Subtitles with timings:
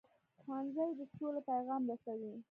[0.41, 2.31] ښوونځی د سولې پیغام رسوي